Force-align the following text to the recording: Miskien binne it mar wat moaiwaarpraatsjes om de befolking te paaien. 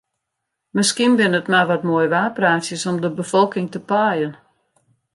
Miskien 0.77 1.13
binne 1.19 1.37
it 1.41 1.51
mar 1.53 1.67
wat 1.69 1.85
moaiwaarpraatsjes 1.87 2.87
om 2.91 2.97
de 3.03 3.09
befolking 3.19 3.67
te 3.71 3.79
paaien. 3.89 4.33